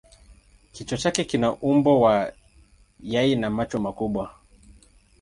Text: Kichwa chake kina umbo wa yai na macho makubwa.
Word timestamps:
Kichwa 0.71 0.97
chake 0.97 1.23
kina 1.23 1.53
umbo 1.53 2.01
wa 2.01 2.33
yai 2.99 3.35
na 3.35 3.49
macho 3.49 3.79
makubwa. 3.79 4.35